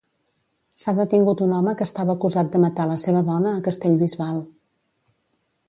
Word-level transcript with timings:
S'ha 0.83 0.93
detingut 0.99 1.43
un 1.47 1.51
home 1.57 1.75
que 1.81 1.87
estava 1.89 2.15
acusat 2.15 2.49
de 2.55 2.63
matar 2.65 2.89
la 2.93 2.97
seva 3.05 3.23
dona 3.29 3.55
a 3.59 3.63
Castellbisbal. 3.69 4.43